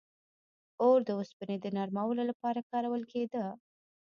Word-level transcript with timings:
•اور 0.83 0.99
د 1.07 1.09
اوسپنې 1.19 1.55
د 1.59 1.65
نرمولو 1.77 2.23
لپاره 2.31 2.67
کارول 2.71 3.03
کېده. 3.11 3.43